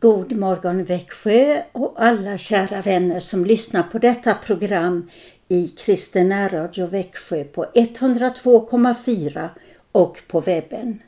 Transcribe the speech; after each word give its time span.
God 0.00 0.32
morgon 0.32 0.84
Växjö 0.84 1.62
och 1.72 1.94
alla 1.96 2.38
kära 2.38 2.82
vänner 2.82 3.20
som 3.20 3.44
lyssnar 3.44 3.82
på 3.82 3.98
detta 3.98 4.34
program 4.34 5.10
i 5.48 5.68
Kristen 5.68 6.48
Radio 6.50 6.86
Växjö 6.86 7.44
på 7.44 7.64
102,4 7.74 9.48
och 9.92 10.22
på 10.28 10.40
webben. 10.40 11.02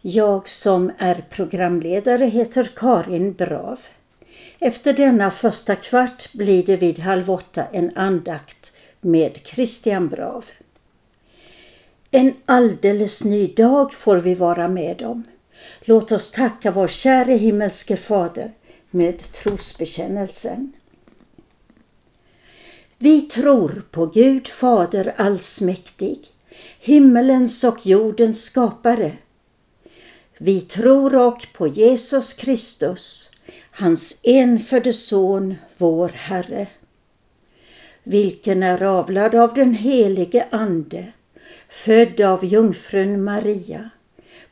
Jag 0.00 0.48
som 0.48 0.92
är 0.98 1.24
programledare 1.30 2.24
heter 2.24 2.70
Karin 2.76 3.32
Brav. 3.32 3.80
Efter 4.58 4.92
denna 4.92 5.30
första 5.30 5.76
kvart 5.76 6.32
blir 6.32 6.66
det 6.66 6.76
vid 6.76 6.98
halv 6.98 7.30
åtta 7.30 7.64
en 7.72 7.96
andakt 7.96 8.72
med 9.00 9.38
Christian 9.44 10.08
Brav. 10.08 10.44
En 12.10 12.34
alldeles 12.46 13.24
ny 13.24 13.46
dag 13.46 13.92
får 13.94 14.16
vi 14.16 14.34
vara 14.34 14.68
med 14.68 15.02
om. 15.02 15.24
Låt 15.80 16.12
oss 16.12 16.30
tacka 16.30 16.70
vår 16.70 16.88
käre 16.88 17.32
himmelske 17.32 17.96
Fader 17.96 18.52
med 18.90 19.32
trosbekännelsen. 19.32 20.72
Vi 22.98 23.20
tror 23.20 23.82
på 23.90 24.06
Gud 24.06 24.48
Fader 24.48 25.14
allsmäktig, 25.16 26.18
himmelens 26.80 27.64
och 27.64 27.86
jordens 27.86 28.44
skapare. 28.44 29.12
Vi 30.38 30.60
tror 30.60 31.16
och 31.16 31.46
på 31.52 31.66
Jesus 31.66 32.34
Kristus, 32.34 33.30
hans 33.70 34.20
enfödde 34.22 34.92
Son, 34.92 35.54
vår 35.76 36.08
Herre, 36.08 36.66
vilken 38.02 38.62
är 38.62 38.82
avlad 38.82 39.34
av 39.34 39.54
den 39.54 39.74
helige 39.74 40.46
Ande, 40.50 41.12
född 41.68 42.20
av 42.20 42.44
jungfrun 42.44 43.24
Maria, 43.24 43.90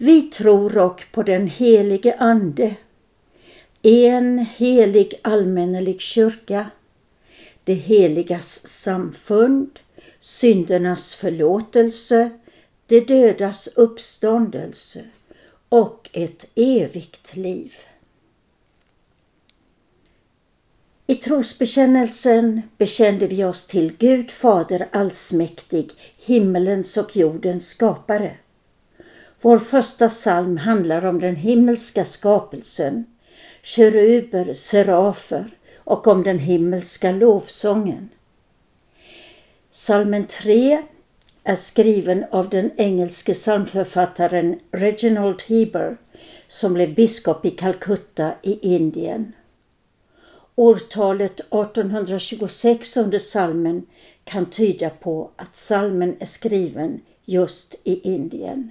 Vi 0.00 0.22
tror 0.22 0.78
och 0.78 1.04
på 1.12 1.22
den 1.22 1.46
helige 1.46 2.16
Ande, 2.18 2.74
en 3.82 4.38
helig 4.38 5.20
allmännelig 5.22 6.00
kyrka, 6.00 6.70
det 7.64 7.74
heligas 7.74 8.68
samfund, 8.68 9.80
syndernas 10.20 11.14
förlåtelse, 11.14 12.30
de 12.86 13.00
dödas 13.00 13.68
uppståndelse 13.68 15.04
och 15.68 16.10
ett 16.12 16.50
evigt 16.54 17.36
liv. 17.36 17.74
I 21.06 21.14
trosbekännelsen 21.14 22.62
bekände 22.76 23.26
vi 23.26 23.44
oss 23.44 23.66
till 23.66 23.96
Gud 23.98 24.30
Fader 24.30 24.88
allsmäktig, 24.92 25.90
himmelens 26.18 26.96
och 26.96 27.16
jordens 27.16 27.68
skapare. 27.68 28.36
Vår 29.40 29.58
första 29.58 30.08
psalm 30.08 30.56
handlar 30.56 31.04
om 31.04 31.20
den 31.20 31.36
himmelska 31.36 32.04
skapelsen, 32.04 33.04
keruber, 33.62 34.52
serafer 34.52 35.50
och 35.76 36.06
om 36.06 36.22
den 36.22 36.38
himmelska 36.38 37.12
lovsången. 37.12 38.08
Salmen 39.70 40.26
3 40.26 40.82
är 41.44 41.56
skriven 41.56 42.24
av 42.30 42.48
den 42.48 42.70
engelske 42.76 43.34
psalmförfattaren 43.34 44.60
Reginald 44.70 45.42
Heber 45.42 45.96
som 46.48 46.74
blev 46.74 46.94
biskop 46.94 47.44
i 47.44 47.50
Calcutta 47.50 48.32
i 48.42 48.74
Indien. 48.74 49.32
Årtalet 50.54 51.40
1826 51.40 52.96
under 52.96 53.18
salmen 53.18 53.86
kan 54.24 54.46
tyda 54.46 54.90
på 54.90 55.30
att 55.36 55.56
salmen 55.56 56.16
är 56.20 56.26
skriven 56.26 57.00
just 57.24 57.74
i 57.84 58.00
Indien. 58.00 58.70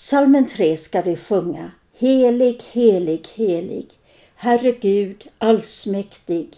Salmen 0.00 0.46
3 0.46 0.76
ska 0.76 1.02
vi 1.02 1.16
sjunga 1.16 1.70
Helig, 1.98 2.62
helig, 2.72 3.28
helig, 3.34 3.86
Herre 4.34 4.72
Gud 4.72 5.26
allsmäktig, 5.38 6.48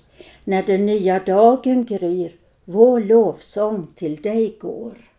när 0.45 0.63
den 0.63 0.87
nya 0.87 1.19
dagen 1.19 1.85
gryr, 1.85 2.33
vår 2.65 3.01
lovsång 3.01 3.87
till 3.95 4.23
dig 4.23 4.57
går. 4.61 5.10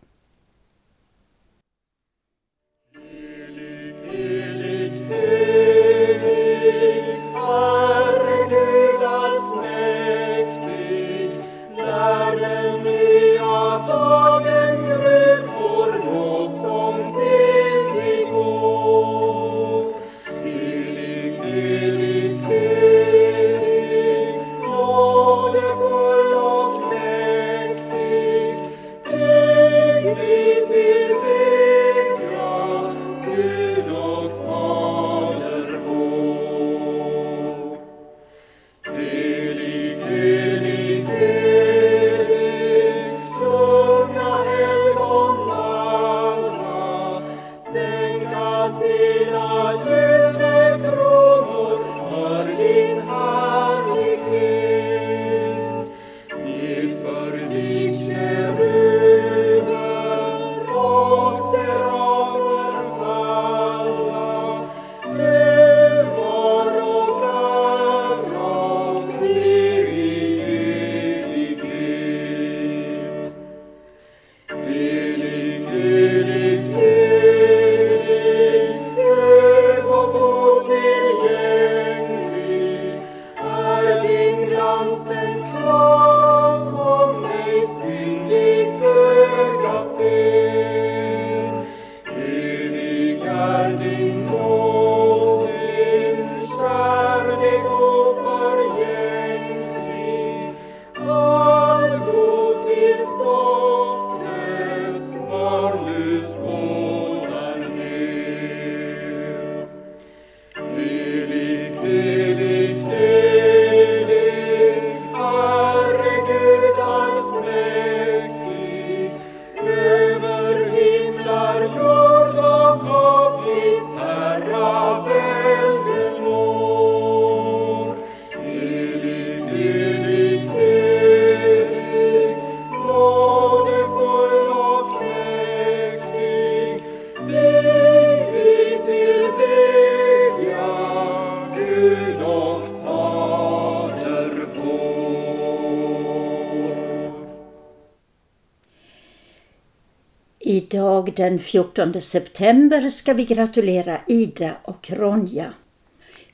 Idag 150.51 151.13
den 151.15 151.39
14 151.39 152.01
september 152.01 152.89
ska 152.89 153.13
vi 153.13 153.25
gratulera 153.25 154.01
Ida 154.07 154.51
och 154.63 154.91
Ronja. 154.91 155.53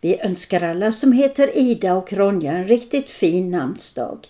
Vi 0.01 0.19
önskar 0.19 0.61
alla 0.61 0.91
som 0.91 1.11
heter 1.11 1.57
Ida 1.57 1.93
och 1.95 2.13
Ronja 2.13 2.51
en 2.51 2.67
riktigt 2.67 3.09
fin 3.09 3.51
namnsdag. 3.51 4.27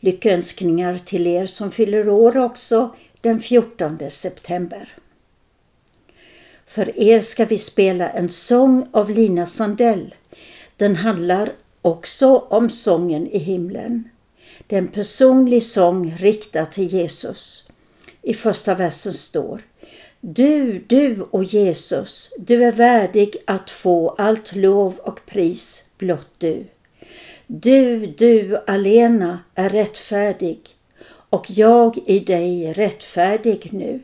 Lyckönskningar 0.00 0.98
till 0.98 1.26
er 1.26 1.46
som 1.46 1.70
fyller 1.70 2.08
år 2.08 2.38
också 2.38 2.94
den 3.20 3.40
14 3.40 3.98
september. 4.10 4.88
För 6.66 7.00
er 7.00 7.20
ska 7.20 7.44
vi 7.44 7.58
spela 7.58 8.10
en 8.10 8.28
sång 8.28 8.88
av 8.92 9.10
Lina 9.10 9.46
Sandell. 9.46 10.14
Den 10.76 10.96
handlar 10.96 11.52
också 11.82 12.36
om 12.36 12.70
sången 12.70 13.26
i 13.26 13.38
himlen. 13.38 14.08
Det 14.66 14.76
är 14.76 14.80
en 14.80 14.88
personlig 14.88 15.62
sång 15.62 16.16
riktad 16.18 16.66
till 16.66 16.86
Jesus. 16.86 17.68
I 18.26 18.34
första 18.34 18.74
versen 18.74 19.12
står 19.12 19.62
Du, 20.20 20.84
du 20.86 21.26
och 21.30 21.44
Jesus, 21.44 22.32
du 22.38 22.64
är 22.64 22.72
värdig 22.72 23.36
att 23.46 23.70
få 23.70 24.08
allt 24.08 24.54
lov 24.54 24.98
och 24.98 25.26
pris 25.26 25.84
blott 25.98 26.30
du. 26.38 26.64
Du, 27.46 28.06
du 28.06 28.56
alena 28.66 29.38
är 29.54 29.70
rättfärdig 29.70 30.60
och 31.06 31.46
jag 31.48 31.98
i 32.06 32.20
dig 32.20 32.72
rättfärdig 32.72 33.68
nu. 33.72 34.00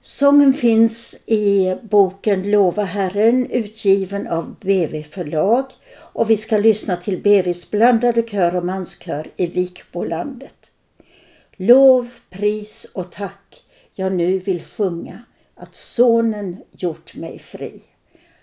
Sången 0.00 0.52
finns 0.52 1.24
i 1.26 1.76
boken 1.82 2.50
Lova 2.50 2.84
Herren 2.84 3.50
utgiven 3.50 4.26
av 4.26 4.54
BV 4.60 5.02
förlag 5.02 5.64
och 5.94 6.30
vi 6.30 6.36
ska 6.36 6.58
lyssna 6.58 6.96
till 6.96 7.22
BVs 7.22 7.70
blandade 7.70 8.22
kör 8.22 8.56
och 8.56 8.64
manskör 8.64 9.30
i 9.36 9.46
Vikbolandet. 9.46 10.70
Lov, 11.62 12.18
pris 12.30 12.84
och 12.94 13.12
tack 13.12 13.64
jag 13.94 14.12
nu 14.12 14.38
vill 14.38 14.62
sjunga 14.64 15.24
att 15.54 15.74
Sonen 15.74 16.64
gjort 16.70 17.14
mig 17.14 17.38
fri. 17.38 17.82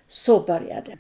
Så 0.08 0.40
börjar 0.40 0.84
den. 0.86 0.98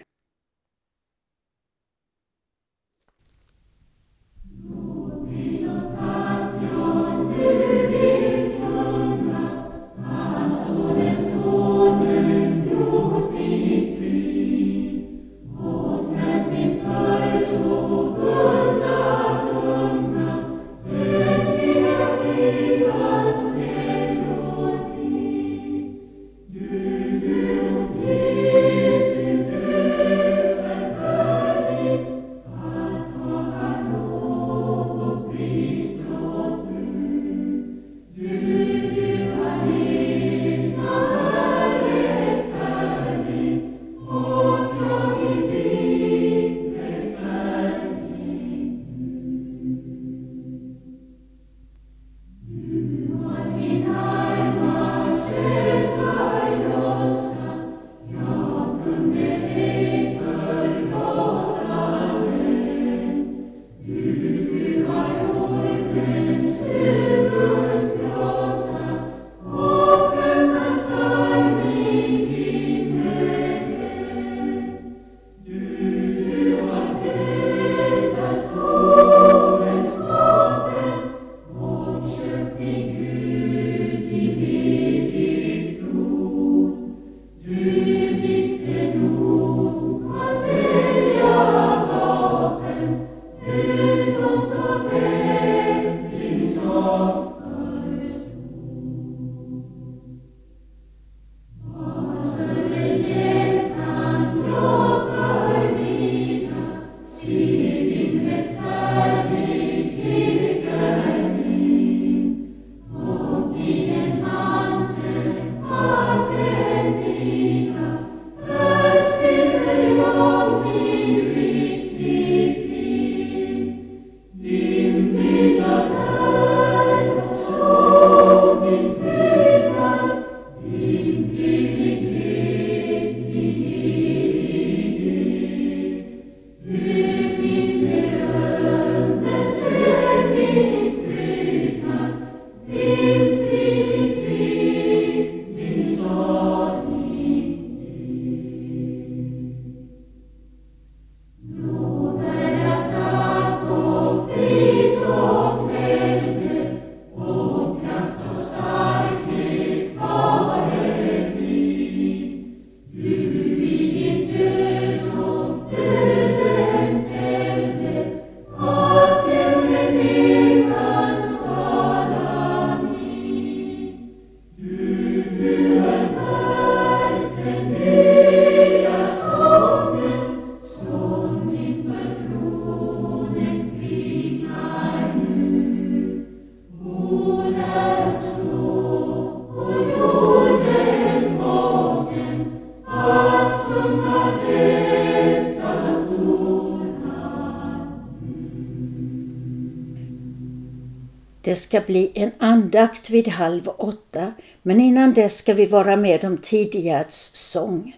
Ska 201.58 201.82
bli 201.82 202.12
en 202.16 202.32
andakt 202.38 203.10
vid 203.10 203.28
halv 203.28 203.70
åtta, 203.78 204.34
men 204.62 204.82
innan 204.82 205.14
dess 205.14 205.38
ska 205.38 205.54
vi 205.54 205.66
vara 205.66 205.98
med 205.98 206.26
om 206.26 206.38
Tidigärds 206.38 207.32
sång. 207.34 207.96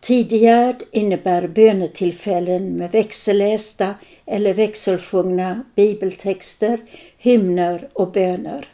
Tidigärd 0.00 0.82
innebär 0.90 1.48
bönetillfällen 1.48 2.72
med 2.72 2.92
växellästa 2.92 3.94
eller 4.26 4.54
växelsjungna 4.54 5.64
bibeltexter, 5.74 6.80
hymner 7.18 7.88
och 7.92 8.12
böner. 8.12 8.68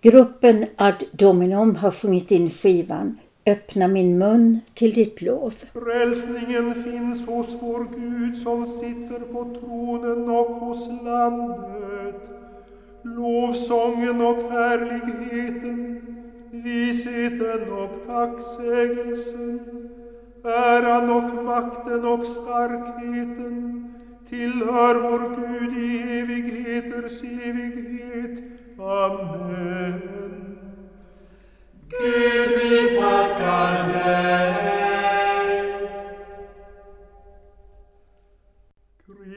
Gruppen 0.00 0.66
Ad 0.76 1.04
Dominum 1.12 1.76
har 1.76 1.90
sjungit 1.90 2.30
in 2.30 2.50
skivan 2.50 3.18
Öppna 3.46 3.88
min 3.88 4.18
mun 4.18 4.60
till 4.74 4.92
ditt 4.92 5.22
lov. 5.22 5.54
Frälsningen 5.72 6.84
finns 6.84 7.26
hos 7.26 7.56
vår 7.60 7.86
Gud 7.96 8.38
som 8.38 8.66
sitter 8.66 9.20
på 9.32 9.60
tronen 9.60 10.28
och 10.28 10.54
hos 10.54 10.88
Lammet 11.04 12.49
lovsången 13.02 14.20
och 14.20 14.50
härligheten, 14.50 16.02
visheten 16.50 17.72
och 17.72 18.06
tacksägelsen, 18.06 19.60
äran 20.44 21.10
och 21.10 21.44
makten 21.44 22.04
och 22.04 22.26
starkheten 22.26 23.94
tillhör 24.28 24.94
vår 24.94 25.36
Gud 25.36 25.78
i 25.78 26.18
evigheters 26.20 27.22
evighet. 27.22 28.42
Amen. 28.78 30.00
Gud, 31.88 32.58
vi 32.62 32.96
tackar 32.96 33.92
dig 33.92 34.89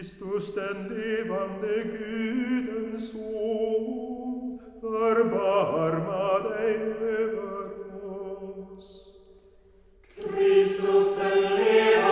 Christus, 0.04 0.54
den 0.56 0.90
levande 0.90 1.84
Gudens 1.84 3.12
Sohn, 3.12 4.60
erbarma 4.84 6.40
dig 6.50 6.76
över 7.02 7.70
oss. 8.04 8.88
Christus, 10.16 11.16
den 11.16 11.42
levande 11.42 12.03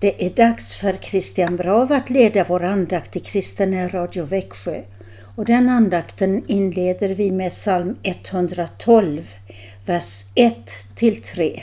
Det 0.00 0.26
är 0.26 0.30
dags 0.30 0.74
för 0.74 0.92
Christian 0.92 1.56
Brav 1.56 1.92
att 1.92 2.10
leda 2.10 2.44
vår 2.44 2.64
andakt 2.64 3.16
i 3.16 3.20
Kristen 3.20 3.90
Radio 3.90 4.24
Växjö. 4.24 4.82
Och 5.36 5.44
den 5.44 5.68
andakten 5.68 6.44
inleder 6.46 7.08
vi 7.08 7.30
med 7.30 7.50
psalm 7.50 7.96
112, 8.02 9.34
vers 9.84 10.24
1-3. 10.34 11.60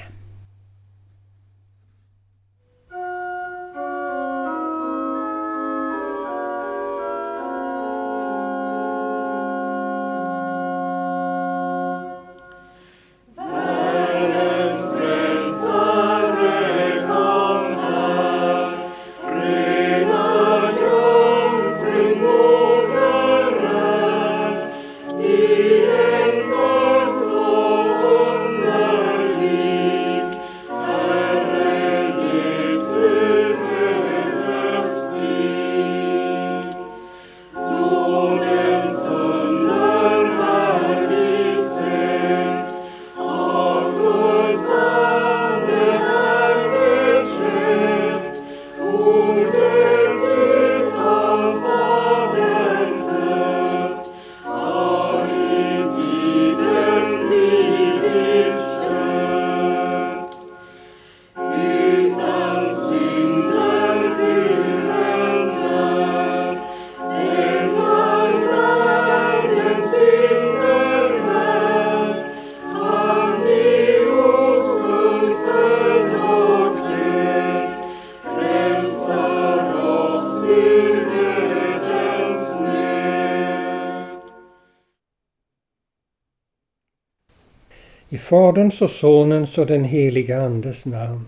I 88.10 88.18
Faderns 88.18 88.82
och 88.82 88.90
Sonens 88.90 89.58
och 89.58 89.66
den 89.66 89.84
heliga 89.84 90.42
Andes 90.42 90.86
namn. 90.86 91.26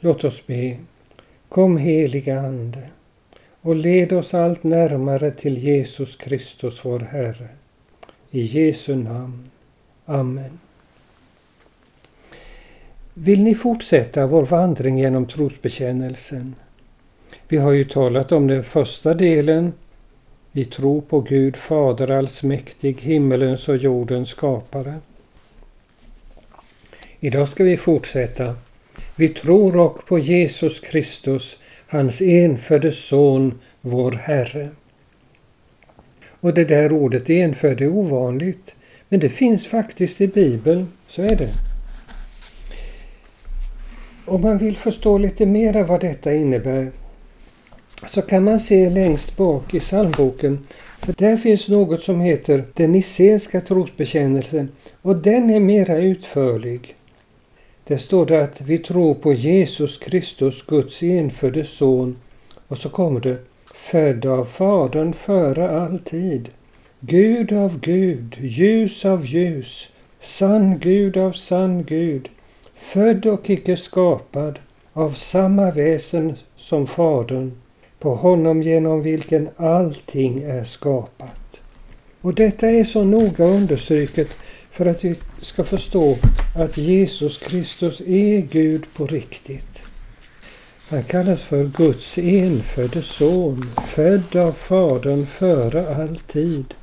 Låt 0.00 0.24
oss 0.24 0.46
be. 0.46 0.76
Kom 1.48 1.76
heliga 1.76 2.40
Ande 2.40 2.82
och 3.60 3.76
led 3.76 4.12
oss 4.12 4.34
allt 4.34 4.64
närmare 4.64 5.30
till 5.30 5.58
Jesus 5.58 6.16
Kristus 6.16 6.84
vår 6.84 7.00
Herre. 7.00 7.48
I 8.30 8.40
Jesu 8.40 8.94
namn. 8.96 9.50
Amen. 10.04 10.58
Vill 13.14 13.42
ni 13.42 13.54
fortsätta 13.54 14.26
vår 14.26 14.44
vandring 14.44 14.98
genom 14.98 15.26
trosbekännelsen? 15.26 16.54
Vi 17.48 17.56
har 17.56 17.72
ju 17.72 17.84
talat 17.84 18.32
om 18.32 18.46
den 18.46 18.64
första 18.64 19.14
delen. 19.14 19.72
Vi 20.52 20.64
tror 20.64 21.00
på 21.00 21.20
Gud 21.20 21.56
Fader 21.56 22.10
allsmäktig, 22.10 23.00
himmelens 23.00 23.68
och 23.68 23.76
jordens 23.76 24.28
skapare. 24.28 24.94
Idag 27.24 27.48
ska 27.48 27.64
vi 27.64 27.76
fortsätta. 27.76 28.56
Vi 29.16 29.28
tror 29.28 29.76
och 29.76 30.06
på 30.06 30.18
Jesus 30.18 30.80
Kristus, 30.80 31.58
hans 31.86 32.20
enfödde 32.20 32.92
son, 32.92 33.60
vår 33.80 34.12
Herre. 34.12 34.68
Och 36.40 36.54
det 36.54 36.64
där 36.64 36.92
ordet 36.92 37.30
enfödd 37.30 37.80
är 37.80 37.88
ovanligt, 37.88 38.74
men 39.08 39.20
det 39.20 39.28
finns 39.28 39.66
faktiskt 39.66 40.20
i 40.20 40.28
Bibeln, 40.28 40.88
så 41.08 41.22
är 41.22 41.36
det. 41.36 41.50
Om 44.24 44.40
man 44.40 44.58
vill 44.58 44.76
förstå 44.76 45.18
lite 45.18 45.46
mer 45.46 45.82
vad 45.82 46.00
detta 46.00 46.34
innebär 46.34 46.90
så 48.06 48.22
kan 48.22 48.44
man 48.44 48.60
se 48.60 48.90
längst 48.90 49.36
bak 49.36 49.74
i 49.74 49.80
psalmboken. 49.80 50.58
För 50.98 51.12
där 51.12 51.36
finns 51.36 51.68
något 51.68 52.02
som 52.02 52.20
heter 52.20 52.64
den 52.74 52.92
Nicenska 52.92 53.60
trosbekännelsen 53.60 54.68
och 55.02 55.16
den 55.16 55.50
är 55.50 55.60
mera 55.60 55.96
utförlig. 55.96 56.96
Där 57.86 57.96
står 57.96 58.26
det 58.26 58.44
att 58.44 58.60
vi 58.60 58.78
tror 58.78 59.14
på 59.14 59.32
Jesus 59.32 59.98
Kristus, 59.98 60.62
Guds 60.66 61.02
enfödde 61.02 61.64
son. 61.64 62.16
Och 62.68 62.78
så 62.78 62.88
kommer 62.88 63.20
det 63.20 63.36
född 63.74 64.26
av 64.26 64.44
Fadern 64.44 65.12
före 65.12 65.70
all 65.70 65.98
tid. 65.98 66.48
Gud 67.00 67.52
av 67.52 67.80
Gud, 67.80 68.36
ljus 68.40 69.04
av 69.04 69.26
ljus, 69.26 69.88
sann 70.20 70.78
Gud 70.78 71.16
av 71.16 71.32
sann 71.32 71.84
Gud, 71.84 72.28
född 72.74 73.26
och 73.26 73.50
icke 73.50 73.76
skapad, 73.76 74.58
av 74.92 75.12
samma 75.12 75.70
väsen 75.70 76.36
som 76.56 76.86
Fadern, 76.86 77.52
på 77.98 78.14
honom 78.14 78.62
genom 78.62 79.02
vilken 79.02 79.48
allting 79.56 80.42
är 80.42 80.64
skapat. 80.64 81.60
Och 82.20 82.34
detta 82.34 82.70
är 82.70 82.84
så 82.84 83.04
noga 83.04 83.44
understryket 83.44 84.28
för 84.74 84.86
att 84.86 85.04
vi 85.04 85.14
ska 85.40 85.64
förstå 85.64 86.16
att 86.56 86.76
Jesus 86.76 87.38
Kristus 87.38 88.00
är 88.00 88.38
Gud 88.40 88.84
på 88.94 89.06
riktigt. 89.06 89.82
Han 90.88 91.02
kallas 91.02 91.42
för 91.42 91.64
Guds 91.64 92.18
enfödde 92.18 93.02
son, 93.02 93.62
född 93.86 94.36
av 94.36 94.52
Fadern 94.52 95.26
före 95.26 95.96
all 95.96 96.16
tid. 96.16 96.74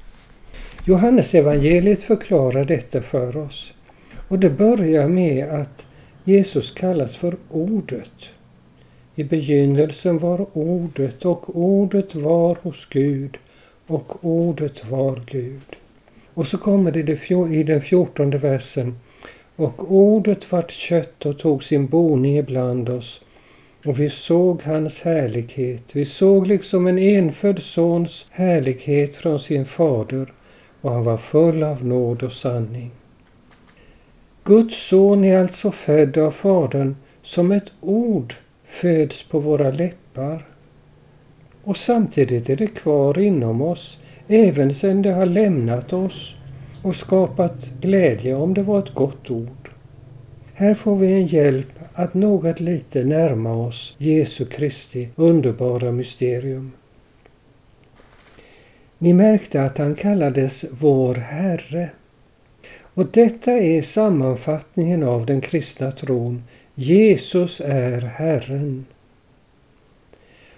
Johannes 0.86 1.34
evangeliet 1.34 2.02
förklarar 2.02 2.64
detta 2.64 3.02
för 3.02 3.38
oss. 3.38 3.74
Och 4.28 4.40
det 4.40 4.50
börjar 4.50 5.08
med 5.08 5.50
att 5.50 5.86
Jesus 6.24 6.72
kallas 6.72 7.16
för 7.16 7.36
Ordet. 7.50 8.30
I 9.16 9.24
begynnelsen 9.24 10.18
var 10.18 10.46
Ordet 10.54 11.26
och 11.26 11.58
Ordet 11.58 12.16
var 12.16 12.58
hos 12.62 12.88
Gud 12.90 13.38
och 13.88 14.26
Ordet 14.26 14.86
var 14.90 15.22
Gud. 15.26 15.81
Och 16.34 16.48
så 16.48 16.58
kommer 16.58 16.92
det 16.92 17.56
i 17.56 17.64
den 17.64 17.82
fjortonde 17.82 18.38
versen. 18.38 18.96
Och 19.56 19.92
ordet 19.92 20.52
vart 20.52 20.72
kött 20.72 21.26
och 21.26 21.40
tog 21.40 21.64
sin 21.64 21.88
boning 21.88 22.38
ibland 22.38 22.90
oss. 22.90 23.22
Och 23.86 24.00
vi 24.00 24.10
såg 24.10 24.64
hans 24.64 25.02
härlighet. 25.02 25.84
Vi 25.94 26.06
såg 26.06 26.48
liksom 26.48 26.88
en 26.88 27.00
enfödd 27.00 27.62
sons 27.62 28.26
härlighet 28.30 29.18
från 29.18 29.40
sin 29.40 29.66
fader 29.66 30.34
och 30.82 30.92
han 30.92 31.04
var 31.04 31.18
full 31.18 31.64
av 31.64 31.86
nåd 31.86 32.24
och 32.24 32.34
sanning. 32.34 32.92
Guds 34.44 34.88
son 34.88 35.24
är 35.24 35.38
alltså 35.38 35.72
född 35.72 36.18
av 36.18 36.32
Fadern 36.32 36.96
som 37.22 37.52
ett 37.52 37.72
ord 37.82 38.36
föds 38.66 39.24
på 39.24 39.40
våra 39.40 39.72
läppar. 39.72 40.46
Och 41.64 41.78
samtidigt 41.78 42.50
är 42.50 42.56
det 42.56 42.68
kvar 42.68 43.20
inom 43.20 43.62
oss 43.62 44.01
även 44.32 44.74
sedan 44.74 45.02
det 45.02 45.12
har 45.12 45.26
lämnat 45.26 45.94
oss 45.94 46.36
och 46.82 46.96
skapat 46.96 47.70
glädje 47.82 48.36
om 48.36 48.54
det 48.54 48.64
var 48.64 48.80
ett 48.80 48.94
gott 48.94 49.30
ord. 49.30 49.70
Här 50.54 50.74
får 50.74 50.96
vi 50.96 51.14
en 51.14 51.26
hjälp 51.26 51.80
att 51.94 52.14
något 52.14 52.60
lite 52.60 53.04
närma 53.04 53.54
oss 53.54 53.96
Jesu 53.98 54.46
Kristi 54.46 55.10
underbara 55.16 55.92
mysterium. 55.92 56.72
Ni 58.98 59.14
märkte 59.14 59.64
att 59.64 59.78
han 59.78 59.96
kallades 59.96 60.66
vår 60.72 61.16
Herre. 61.16 61.90
Och 62.94 63.06
detta 63.06 63.52
är 63.52 63.82
sammanfattningen 63.82 65.04
av 65.04 65.26
den 65.26 65.42
kristna 65.42 65.92
tron. 65.92 66.44
Jesus 66.76 67.62
är 67.66 68.02
Herren. 68.02 68.86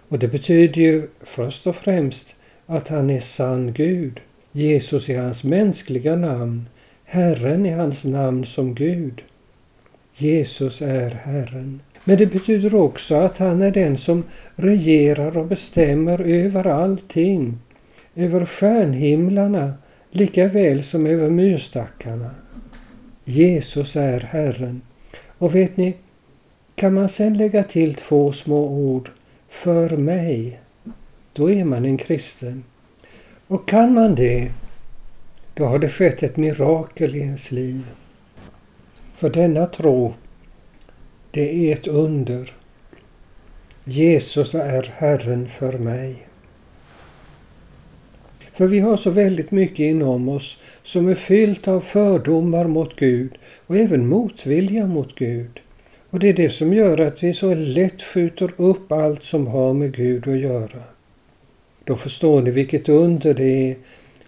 Och 0.07 0.19
det 0.19 0.27
betyder 0.27 0.81
ju 0.81 1.07
först 1.21 1.67
och 1.67 1.75
främst 1.75 2.36
att 2.65 2.88
han 2.88 3.10
är 3.10 3.19
sann 3.19 3.73
Gud. 3.73 4.19
Jesus 4.52 5.10
är 5.10 5.19
hans 5.19 5.43
mänskliga 5.43 6.15
namn. 6.15 6.65
Herren 7.04 7.65
är 7.65 7.78
hans 7.78 8.04
namn 8.04 8.45
som 8.45 8.76
Gud. 8.76 9.21
Jesus 10.15 10.82
är 10.82 11.10
Herren. 11.10 11.80
Men 12.04 12.17
det 12.17 12.26
betyder 12.26 12.76
också 12.76 13.15
att 13.15 13.38
han 13.38 13.62
är 13.62 13.71
den 13.71 13.97
som 13.97 14.23
regerar 14.56 15.38
och 15.38 15.45
bestämmer 15.45 16.21
över 16.21 16.67
allting. 16.67 17.58
Över 18.15 18.45
stjärnhimlarna 18.45 19.73
lika 20.12 20.47
väl 20.47 20.84
som 20.84 21.06
över 21.06 21.30
myrstackarna. 21.30 22.32
Jesus 23.26 23.95
är 23.95 24.19
Herren. 24.19 24.82
Och 25.38 25.56
vet 25.56 25.78
ni, 25.78 25.93
kan 26.76 26.93
man 26.93 27.10
sedan 27.10 27.38
lägga 27.38 27.63
till 27.63 27.95
två 27.95 28.32
små 28.32 28.67
ord, 28.67 29.10
för 29.49 29.89
mig, 29.89 30.60
då 31.34 31.52
är 31.52 31.63
man 31.63 31.86
en 31.86 31.98
kristen. 31.98 32.63
Och 33.48 33.67
kan 33.67 33.93
man 33.93 34.15
det, 34.15 34.52
då 35.54 35.65
har 35.65 35.80
det 35.80 35.89
skett 35.89 36.24
ett 36.24 36.38
mirakel 36.38 37.15
i 37.15 37.19
ens 37.19 37.52
liv. 37.52 37.86
För 39.13 39.30
denna 39.30 39.65
tro, 39.65 40.13
det 41.32 41.72
är 41.72 41.74
ett 41.74 41.88
under. 41.88 42.54
Jesus 43.84 44.56
är 44.56 44.91
Herren 44.98 45.48
för 45.48 45.78
mig. 45.78 46.28
För 48.54 48.67
vi 48.67 48.80
har 48.80 48.98
så 48.98 49.10
väldigt 49.10 49.52
mycket 49.52 49.80
inom 49.80 50.30
oss 50.30 50.58
som 50.84 51.10
är 51.10 51.15
fyllt 51.15 51.67
av 51.67 51.82
fördomar 51.82 52.67
mot 52.67 52.96
Gud 52.96 53.38
och 53.67 53.78
även 53.78 54.08
motvilja 54.08 54.88
mot 54.88 55.15
Gud. 55.15 55.60
Och 56.10 56.19
det 56.19 56.30
är 56.30 56.34
det 56.34 56.50
som 56.50 56.74
gör 56.74 56.98
att 56.98 57.24
vi 57.24 57.34
så 57.34 57.54
lätt 57.54 58.02
skjuter 58.02 58.52
upp 58.58 58.91
allt 58.91 59.24
som 59.24 59.48
har 59.48 59.74
med 59.74 59.96
Gud 59.96 60.28
att 60.28 60.39
göra. 60.39 60.92
Då 61.86 61.96
förstår 61.96 62.41
ni 62.41 62.52
vilket 62.52 62.89
under 62.89 63.34
det 63.34 63.72
är 63.72 63.76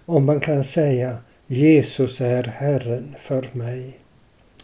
om 0.05 0.25
man 0.25 0.39
kan 0.39 0.63
säga 0.63 1.17
Jesus 1.47 2.21
är 2.21 2.43
Herren 2.43 3.15
för 3.21 3.49
mig. 3.51 3.99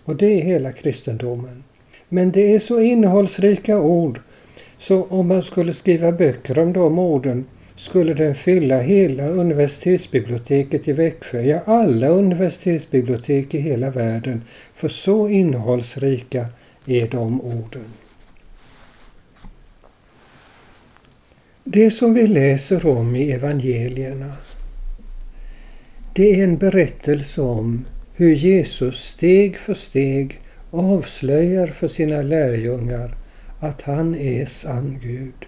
Och 0.04 0.16
det 0.16 0.26
är 0.26 0.44
hela 0.44 0.72
kristendomen. 0.72 1.64
Men 2.10 2.32
det 2.32 2.56
är 2.56 2.60
så 2.60 2.80
innehållsrika 2.80 3.80
ord 3.80 4.20
så 4.78 5.04
om 5.04 5.28
man 5.28 5.44
skulle 5.44 5.74
skriva 5.74 6.12
böcker 6.12 6.60
om 6.60 6.74
de 6.74 7.00
orden 7.00 7.46
skulle 7.76 8.14
den 8.14 8.36
fylla 8.36 8.80
hela 8.80 9.28
universitetsbiblioteket 9.28 10.88
i 10.88 10.94
Växjö, 10.94 11.42
ja 11.42 11.60
alla 11.66 12.08
universitetsbibliotek 12.08 13.54
i 13.54 13.60
hela 13.60 13.90
världen. 13.90 14.42
För 14.76 14.90
så 14.90 15.30
innehållsrika 15.30 16.46
är 16.86 17.08
de 17.08 17.42
orden. 17.42 17.86
Det 21.64 21.92
som 21.92 22.14
vi 22.14 22.28
läser 22.28 22.86
om 22.86 23.16
i 23.16 23.32
evangelierna 23.32 24.34
det 26.14 26.40
är 26.40 26.44
en 26.44 26.58
berättelse 26.58 27.42
om 27.42 27.86
hur 28.14 28.36
Jesus 28.36 29.04
steg 29.04 29.58
för 29.58 29.74
steg 29.74 30.42
avslöjar 30.72 31.68
för 31.68 31.88
sina 31.88 32.22
lärjungar 32.22 33.16
att 33.60 33.82
han 33.82 34.16
är 34.16 34.46
sann 34.46 35.00
Gud. 35.04 35.46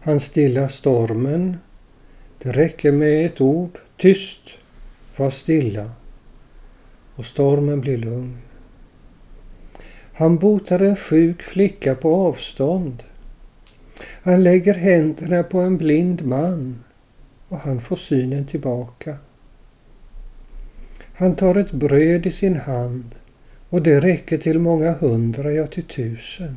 Han 0.00 0.20
stillar 0.20 0.68
stormen. 0.68 1.56
Det 2.42 2.52
räcker 2.52 2.92
med 2.92 3.26
ett 3.26 3.40
ord. 3.40 3.78
Tyst. 3.96 4.50
Var 5.16 5.30
stilla. 5.30 5.90
Och 7.14 7.26
stormen 7.26 7.80
blir 7.80 7.98
lugn. 7.98 8.38
Han 10.12 10.38
botar 10.38 10.80
en 10.80 10.96
sjuk 10.96 11.42
flicka 11.42 11.94
på 11.94 12.14
avstånd. 12.14 13.02
Han 14.02 14.42
lägger 14.42 14.74
händerna 14.74 15.42
på 15.42 15.60
en 15.60 15.76
blind 15.76 16.26
man 16.26 16.84
och 17.48 17.58
han 17.58 17.80
får 17.80 17.96
synen 17.96 18.46
tillbaka. 18.46 19.16
Han 21.14 21.36
tar 21.36 21.54
ett 21.54 21.72
bröd 21.72 22.26
i 22.26 22.30
sin 22.30 22.56
hand 22.56 23.14
och 23.68 23.82
det 23.82 24.00
räcker 24.00 24.38
till 24.38 24.58
många 24.58 24.92
hundra, 24.92 25.52
ja 25.52 25.66
till 25.66 25.84
tusen. 25.84 26.56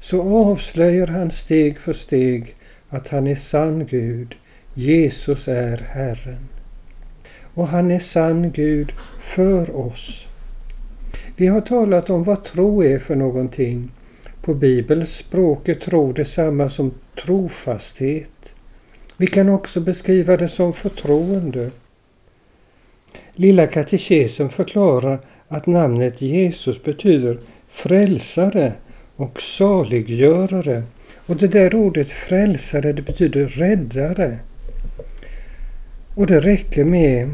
Så 0.00 0.22
avslöjar 0.22 1.06
han 1.06 1.30
steg 1.30 1.78
för 1.78 1.92
steg 1.92 2.54
att 2.88 3.08
han 3.08 3.26
är 3.26 3.34
sann 3.34 3.86
Gud, 3.86 4.34
Jesus 4.74 5.48
är 5.48 5.76
Herren. 5.76 6.48
Och 7.54 7.68
han 7.68 7.90
är 7.90 7.98
sann 7.98 8.50
Gud 8.50 8.92
för 9.20 9.76
oss. 9.76 10.26
Vi 11.36 11.46
har 11.46 11.60
talat 11.60 12.10
om 12.10 12.24
vad 12.24 12.44
tro 12.44 12.84
är 12.84 12.98
för 12.98 13.16
någonting. 13.16 13.90
På 14.48 14.54
Bibelns 14.54 15.10
språk 15.10 15.68
är 15.68 15.74
tro 15.74 16.12
detsamma 16.12 16.70
som 16.70 16.94
trofasthet. 17.24 18.54
Vi 19.16 19.26
kan 19.26 19.48
också 19.48 19.80
beskriva 19.80 20.36
det 20.36 20.48
som 20.48 20.72
förtroende. 20.72 21.70
Lilla 23.34 23.66
katekesen 23.66 24.50
förklarar 24.50 25.20
att 25.48 25.66
namnet 25.66 26.22
Jesus 26.22 26.82
betyder 26.82 27.38
frälsare 27.68 28.72
och 29.16 29.42
saliggörare. 29.42 30.82
Och 31.26 31.36
det 31.36 31.48
där 31.48 31.74
ordet 31.74 32.10
frälsare 32.10 32.92
det 32.92 33.02
betyder 33.02 33.48
räddare. 33.48 34.38
Och 36.14 36.26
det 36.26 36.40
räcker 36.40 36.84
med 36.84 37.30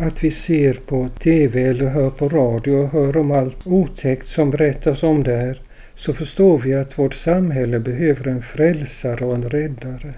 att 0.00 0.24
vi 0.24 0.30
ser 0.30 0.74
på 0.74 1.08
TV 1.22 1.62
eller 1.62 1.86
hör 1.86 2.10
på 2.10 2.28
radio 2.28 2.72
och 2.72 2.88
hör 2.88 3.16
om 3.16 3.30
allt 3.30 3.66
otäckt 3.66 4.28
som 4.28 4.50
berättas 4.50 5.02
om 5.02 5.22
där 5.22 5.58
så 5.98 6.14
förstår 6.14 6.58
vi 6.58 6.74
att 6.74 6.98
vårt 6.98 7.14
samhälle 7.14 7.78
behöver 7.78 8.28
en 8.28 8.42
frälsare 8.42 9.24
och 9.24 9.34
en 9.34 9.48
räddare. 9.48 10.14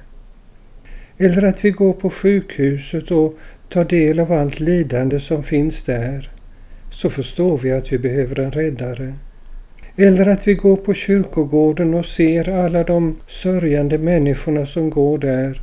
Eller 1.19 1.45
att 1.45 1.65
vi 1.65 1.71
går 1.71 1.93
på 1.93 2.11
sjukhuset 2.11 3.11
och 3.11 3.39
tar 3.69 3.85
del 3.85 4.21
av 4.21 4.33
allt 4.33 4.61
lidande 4.61 5.21
som 5.21 5.43
finns 5.43 5.83
där 5.83 6.31
så 6.91 7.11
förstår 7.11 7.59
vi 7.59 7.73
att 7.73 7.93
vi 7.93 7.99
behöver 7.99 8.41
en 8.41 8.53
räddare. 8.53 9.15
Eller 9.97 10.29
att 10.29 10.49
vi 10.49 10.55
går 10.55 10.77
på 10.77 10.95
kyrkogården 10.95 11.95
och 11.95 12.07
ser 12.07 12.49
alla 12.49 12.85
de 12.85 13.17
sörjande 13.27 13.99
människorna 13.99 14.67
som 14.67 14.91
går 14.91 15.19
där. 15.19 15.61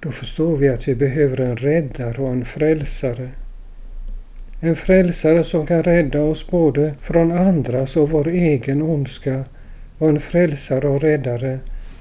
Då 0.00 0.10
förstår 0.10 0.56
vi 0.56 0.68
att 0.68 0.88
vi 0.88 0.94
behöver 0.94 1.40
en 1.40 1.56
räddare 1.56 2.22
och 2.22 2.32
en 2.32 2.44
frälsare. 2.44 3.30
En 4.60 4.76
frälsare 4.76 5.44
som 5.44 5.66
kan 5.66 5.82
rädda 5.82 6.22
oss 6.22 6.50
både 6.50 6.94
från 7.00 7.32
andras 7.32 7.96
och 7.96 8.10
vår 8.10 8.28
egen 8.28 8.82
ondska 8.82 9.44
och 9.98 10.08
en 10.08 10.20
frälsare 10.20 10.88
och 10.88 11.00
räddare 11.00 11.58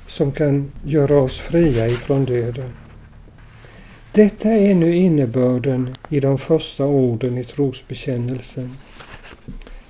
som 0.08 0.32
kan 0.32 0.72
göra 0.86 1.18
oss 1.18 1.40
fria 1.40 1.88
ifrån 1.88 2.26
döden. 2.26 2.70
Detta 4.12 4.50
är 4.50 4.76
nu 4.76 4.96
innebörden 4.96 5.96
i 6.10 6.20
de 6.20 6.38
första 6.38 6.86
orden 6.86 7.38
i 7.38 7.44
trosbekännelsen. 7.44 8.78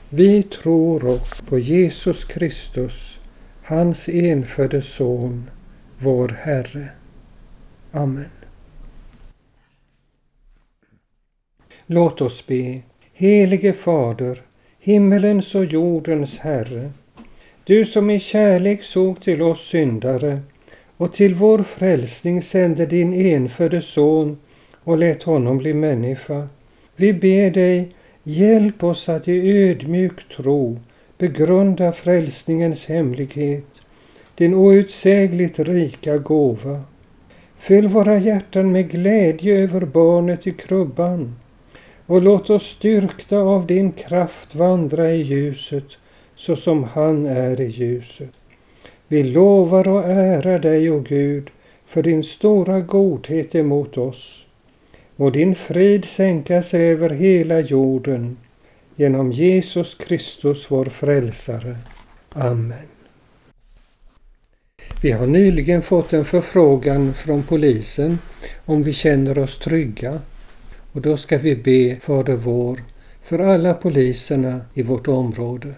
Vi 0.09 0.43
tror 0.43 1.19
på 1.49 1.59
Jesus 1.59 2.25
Kristus, 2.25 3.19
hans 3.63 4.09
enfödde 4.09 4.81
Son, 4.81 5.49
vår 5.99 6.37
Herre. 6.41 6.87
Amen. 7.91 8.25
Låt 11.89 12.21
oss 12.21 12.47
be. 12.47 12.81
Helige 13.13 13.73
Fader, 13.73 14.41
himmelens 14.79 15.55
och 15.55 15.65
jordens 15.65 16.37
Herre. 16.37 16.91
Du 17.63 17.85
som 17.85 18.09
i 18.09 18.19
kärlek 18.19 18.83
såg 18.83 19.21
till 19.21 19.41
oss 19.41 19.67
syndare 19.67 20.39
och 20.97 21.13
till 21.13 21.35
vår 21.35 21.63
frälsning 21.63 22.41
sände 22.41 22.85
din 22.85 23.13
enfödde 23.13 23.81
son 23.81 24.37
och 24.83 24.97
lät 24.97 25.23
honom 25.23 25.57
bli 25.57 25.73
människa. 25.73 26.47
Vi 26.95 27.13
ber 27.13 27.51
dig, 27.51 27.89
hjälp 28.23 28.83
oss 28.83 29.09
att 29.09 29.27
i 29.27 29.51
ödmjuk 29.51 30.29
tro 30.29 30.79
begrunda 31.17 31.91
frälsningens 31.91 32.85
hemlighet, 32.85 33.81
din 34.35 34.53
outsägligt 34.53 35.59
rika 35.59 36.17
gåva. 36.17 36.83
Fyll 37.57 37.87
våra 37.87 38.17
hjärtan 38.17 38.71
med 38.71 38.91
glädje 38.91 39.59
över 39.59 39.81
barnet 39.81 40.47
i 40.47 40.51
krubban 40.51 41.35
och 42.07 42.21
låt 42.21 42.49
oss 42.49 42.63
styrkta 42.63 43.37
av 43.37 43.65
din 43.67 43.91
kraft 43.91 44.55
vandra 44.55 45.11
i 45.11 45.21
ljuset 45.21 45.97
så 46.35 46.55
som 46.55 46.83
han 46.83 47.25
är 47.25 47.61
i 47.61 47.67
ljuset. 47.67 48.31
Vi 49.07 49.23
lovar 49.23 49.87
och 49.87 50.03
ärar 50.03 50.59
dig, 50.59 50.91
o 50.91 50.99
Gud, 50.99 51.49
för 51.87 52.03
din 52.03 52.23
stora 52.23 52.81
godhet 52.81 53.55
emot 53.55 53.97
oss. 53.97 54.45
Må 55.15 55.29
din 55.29 55.55
frid 55.55 56.05
sänkas 56.05 56.73
över 56.73 57.09
hela 57.09 57.59
jorden 57.59 58.37
genom 58.95 59.31
Jesus 59.31 59.95
Kristus, 59.95 60.71
vår 60.71 60.85
frälsare. 60.85 61.77
Amen. 62.29 62.87
Vi 65.01 65.11
har 65.11 65.27
nyligen 65.27 65.81
fått 65.81 66.13
en 66.13 66.25
förfrågan 66.25 67.13
från 67.13 67.43
polisen 67.43 68.19
om 68.65 68.83
vi 68.83 68.93
känner 68.93 69.39
oss 69.39 69.59
trygga. 69.59 70.21
Och 70.91 71.01
då 71.01 71.17
ska 71.17 71.37
vi 71.37 71.55
be 71.55 71.95
Fader 71.95 72.35
vår 72.35 72.83
för 73.21 73.39
alla 73.39 73.73
poliserna 73.73 74.61
i 74.73 74.81
vårt 74.81 75.07
område. 75.07 75.75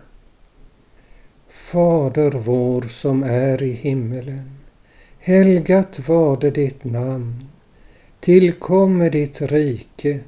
Fader 1.49 2.31
vår 2.31 2.81
som 2.81 3.23
är 3.23 3.63
i 3.63 3.71
himmelen. 3.71 4.51
Helgat 5.19 6.09
varde 6.09 6.51
ditt 6.51 6.83
namn. 6.83 7.45
Tillkomme 8.19 9.09
ditt 9.09 9.41
rike. 9.41 10.19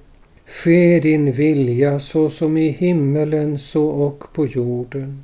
Ske 0.46 1.00
din 1.00 1.32
vilja 1.32 2.00
så 2.00 2.30
som 2.30 2.58
i 2.58 2.70
himmelen 2.70 3.60
så 3.60 3.86
och 3.86 4.34
på 4.34 4.48
jorden. 4.48 5.24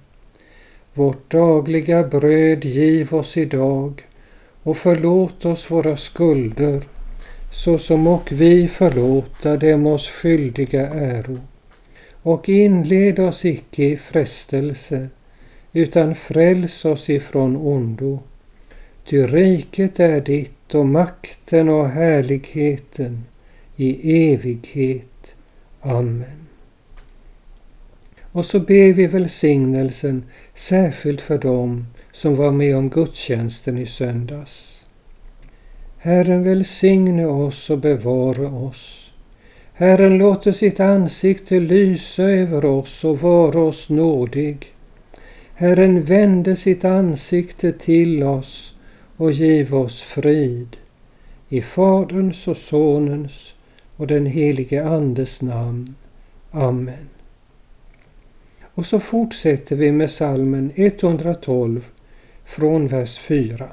Vårt 0.93 1.31
dagliga 1.31 2.03
bröd 2.03 2.65
giv 2.65 3.13
oss 3.13 3.37
idag 3.37 4.07
och 4.63 4.77
förlåt 4.77 5.45
oss 5.45 5.71
våra 5.71 5.97
skulder 5.97 6.81
så 7.51 7.77
som 7.77 8.07
och 8.07 8.31
vi 8.31 8.67
förlåta 8.67 9.57
dem 9.57 9.85
oss 9.85 10.07
skyldiga 10.07 10.87
äro. 10.87 11.39
Och 12.21 12.49
inled 12.49 13.19
oss 13.19 13.45
icke 13.45 13.83
i 13.83 13.97
frestelse 13.97 15.09
utan 15.73 16.15
fräls 16.15 16.85
oss 16.85 17.09
ifrån 17.09 17.55
ondo. 17.55 18.19
Ty 19.05 19.27
riket 19.27 19.99
är 19.99 20.21
ditt 20.21 20.75
och 20.75 20.85
makten 20.85 21.69
och 21.69 21.89
härligheten 21.89 23.23
i 23.75 24.31
evighet. 24.33 25.35
Amen. 25.81 26.47
Och 28.31 28.45
så 28.45 28.59
ber 28.59 28.93
vi 28.93 29.07
välsignelsen 29.07 30.23
särskilt 30.53 31.21
för 31.21 31.37
dem 31.37 31.85
som 32.11 32.35
var 32.35 32.51
med 32.51 32.77
om 32.77 32.89
gudstjänsten 32.89 33.77
i 33.77 33.85
söndags. 33.85 34.76
Herren 36.07 36.43
välsigne 36.43 37.25
oss 37.25 37.69
och 37.69 37.77
bevara 37.77 38.49
oss. 38.49 39.11
Herren 39.73 40.17
låter 40.17 40.51
sitt 40.51 40.79
ansikte 40.79 41.59
lysa 41.59 42.23
över 42.23 42.65
oss 42.65 43.03
och 43.03 43.21
vara 43.21 43.59
oss 43.59 43.89
nådig. 43.89 44.73
Herren 45.53 46.03
vände 46.03 46.55
sitt 46.55 46.85
ansikte 46.85 47.71
till 47.71 48.23
oss 48.23 48.75
och 49.17 49.31
giv 49.31 49.75
oss 49.75 50.01
frid. 50.01 50.77
I 51.49 51.61
Faderns 51.61 52.47
och 52.47 52.57
Sonens 52.57 53.53
och 53.95 54.07
den 54.07 54.25
helige 54.25 54.85
Andes 54.85 55.41
namn. 55.41 55.95
Amen. 56.51 57.09
Och 58.73 58.85
så 58.85 58.99
fortsätter 58.99 59.75
vi 59.75 59.91
med 59.91 60.09
salmen 60.11 60.71
112 60.75 61.85
från 62.45 62.87
vers 62.87 63.17
4. 63.17 63.69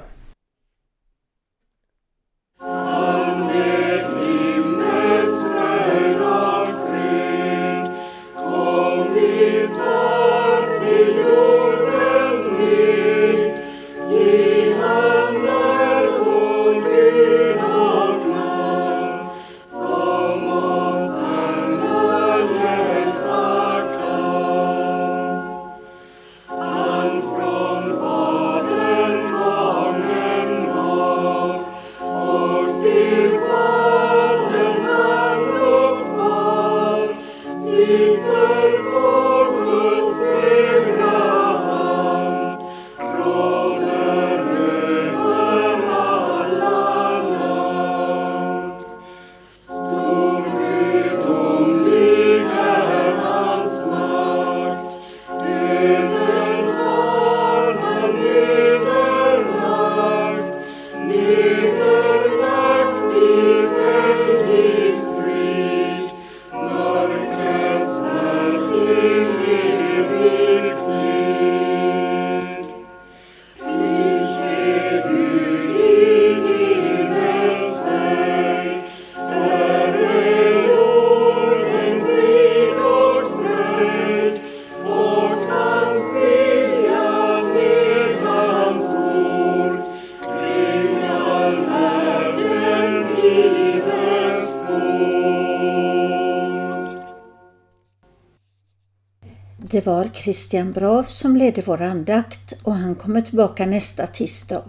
Det 99.85 99.91
var 99.91 100.09
Christian 100.13 100.71
Brav 100.71 101.03
som 101.03 101.37
ledde 101.37 101.61
vår 101.65 101.81
andakt 101.81 102.53
och 102.63 102.75
han 102.75 102.95
kommer 102.95 103.21
tillbaka 103.21 103.65
nästa 103.65 104.07
tisdag. 104.07 104.63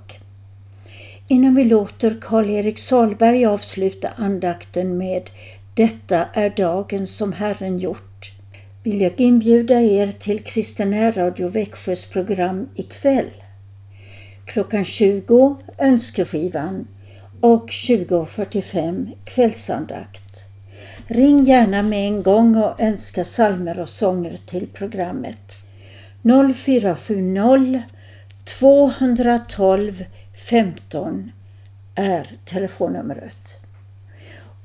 Innan 1.28 1.54
vi 1.54 1.64
låter 1.64 2.18
Karl-Erik 2.20 2.78
Salberg 2.78 3.46
avsluta 3.46 4.08
andakten 4.16 4.98
med 4.98 5.30
Detta 5.74 6.26
är 6.32 6.50
dagen 6.50 7.06
som 7.06 7.32
Herren 7.32 7.78
gjort 7.78 8.32
vill 8.82 9.00
jag 9.00 9.12
inbjuda 9.20 9.80
er 9.80 10.12
till 10.12 10.42
Kristen 10.44 11.12
Radio 11.12 11.48
Växjös 11.48 12.06
program 12.10 12.68
ikväll. 12.74 13.30
Klockan 14.44 14.84
20 14.84 15.56
Önskeskivan 15.78 16.86
och 17.40 17.68
20.45 17.68 19.12
kvällsandakt. 19.24 20.25
Ring 21.08 21.44
gärna 21.44 21.82
med 21.82 22.06
en 22.08 22.22
gång 22.22 22.56
och 22.56 22.80
önska 22.80 23.24
salmer 23.24 23.80
och 23.80 23.88
sånger 23.88 24.38
till 24.46 24.66
programmet. 24.66 25.56
0470 26.54 27.82
212 28.44 30.04
15 30.36 31.30
är 31.94 32.36
telefonnumret. 32.44 33.56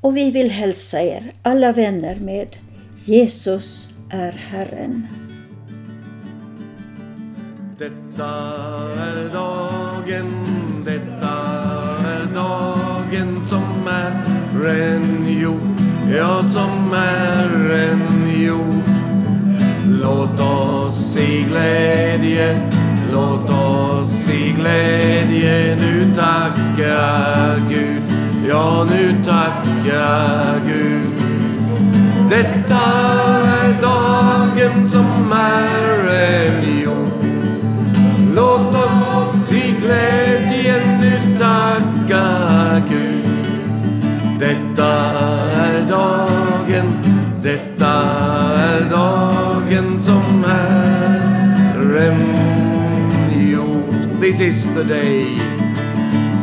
Och 0.01 0.17
vi 0.17 0.32
vill 0.32 0.51
hälsa 0.51 1.01
er 1.01 1.34
alla 1.41 1.71
vänner 1.71 2.15
med 2.15 2.58
Jesus 3.06 3.89
är 4.10 4.32
Herren. 4.32 5.08
Detta 7.77 8.30
är 8.97 9.34
dagen, 9.34 10.45
detta 10.86 11.38
är 12.08 12.34
dagen 12.34 13.41
som 13.41 13.88
är 13.88 14.13
rengjord 14.63 15.90
ja 16.17 16.43
som 16.43 16.93
är 16.93 17.71
en 17.74 18.41
jord. 18.41 18.84
Låt 19.86 20.39
oss 20.39 21.17
i 21.17 21.45
glädje, 21.50 22.69
låt 23.13 23.50
oss 23.50 24.30
i 24.30 24.52
glädje 24.52 25.76
nu 25.76 26.13
tacka 26.15 27.00
Gud, 27.69 28.04
ja 28.50 28.88
nu 28.89 29.24
tacka 29.24 30.43
Gud. 30.67 31.24
Detta 32.30 32.80
är 33.63 33.82
dagen 33.82 34.89
som 34.89 35.32
är 35.32 36.10
en 36.10 36.80
jord. 36.84 37.26
Låt 38.36 38.76
oss 38.76 39.52
i 39.52 39.76
glädje, 39.82 40.31
This 54.32 54.39
is 54.39 54.74
the 54.74 54.86
day. 54.86 55.26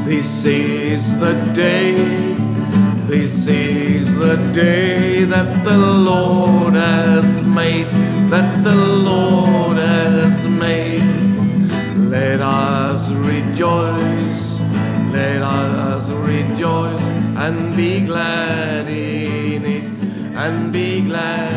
This 0.04 0.44
is 0.44 1.18
the 1.18 1.32
day. 1.54 1.94
This 3.06 3.46
is 3.48 4.14
the 4.14 4.36
day 4.52 5.24
that 5.24 5.64
the 5.64 5.78
Lord 5.78 6.74
has 6.74 7.42
made. 7.42 7.90
That 8.28 8.62
the 8.62 8.74
Lord 8.74 9.78
has 9.78 10.46
made. 10.46 11.10
Let 11.96 12.40
us 12.42 13.10
rejoice. 13.10 14.60
Let 15.10 15.40
us 15.40 16.10
rejoice 16.10 17.08
and 17.38 17.74
be 17.74 18.04
glad 18.04 18.86
in 18.86 19.64
it. 19.64 19.84
And 20.36 20.70
be 20.70 21.06
glad. 21.06 21.47